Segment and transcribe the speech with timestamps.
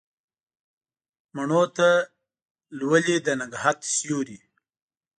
[1.35, 1.89] مڼو ته
[2.79, 4.39] لولي د نګهت سیوري